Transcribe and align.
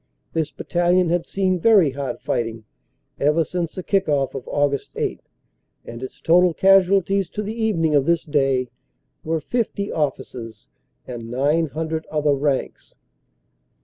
This 0.33 0.49
battalion 0.49 1.09
had 1.09 1.27
seen 1.27 1.59
very 1.59 1.91
hard 1.91 2.19
fighting 2.21 2.63
ever 3.19 3.43
since 3.43 3.75
the 3.75 3.83
kick 3.83 4.09
off 4.09 4.33
of 4.33 4.45
Aug. 4.45 4.89
8, 4.95 5.21
and 5.85 6.01
its 6.01 6.19
total 6.19 6.55
casualties 6.55 7.29
to 7.29 7.43
the 7.43 7.53
evening 7.53 7.93
of 7.93 8.07
this 8.07 8.23
day 8.23 8.71
were 9.23 9.39
50 9.39 9.91
officers 9.91 10.69
and 11.05 11.29
900 11.29 12.07
other 12.07 12.33
ranks. 12.33 12.95